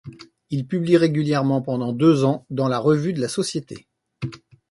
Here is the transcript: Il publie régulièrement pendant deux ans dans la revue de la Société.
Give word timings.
Il 0.49 0.65
publie 0.65 0.97
régulièrement 0.97 1.61
pendant 1.61 1.93
deux 1.93 2.23
ans 2.25 2.47
dans 2.49 2.67
la 2.67 2.79
revue 2.79 3.13
de 3.13 3.21
la 3.21 3.27
Société. 3.27 3.87